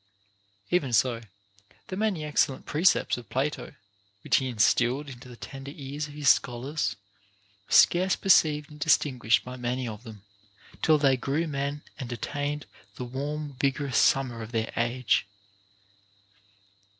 [0.71, 1.21] Even so,
[1.89, 3.75] the many excellent precepts of Plato,
[4.23, 6.95] which he instilled into the tender ears of his scholars,
[7.67, 10.23] were scarce perceived and distinguished by many of them,
[10.81, 15.27] till they grew men and attained the warm vigorous summer of their age.